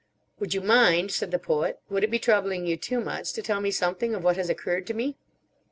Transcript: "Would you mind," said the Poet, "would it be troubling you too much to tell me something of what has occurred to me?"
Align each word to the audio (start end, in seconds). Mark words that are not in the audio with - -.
"Would 0.39 0.55
you 0.55 0.61
mind," 0.61 1.11
said 1.11 1.29
the 1.29 1.37
Poet, 1.37 1.79
"would 1.87 2.03
it 2.03 2.09
be 2.09 2.17
troubling 2.17 2.65
you 2.65 2.75
too 2.75 2.99
much 2.99 3.33
to 3.33 3.43
tell 3.43 3.61
me 3.61 3.69
something 3.69 4.15
of 4.15 4.23
what 4.23 4.35
has 4.37 4.49
occurred 4.49 4.87
to 4.87 4.95
me?" 4.95 5.15